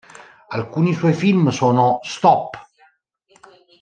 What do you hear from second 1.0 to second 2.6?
film sono "Stop!